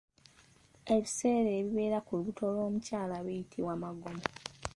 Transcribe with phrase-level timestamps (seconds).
[0.95, 4.23] Ebiseera ebibeera ku lubuto lw’omukyala biyitibwa Magomo.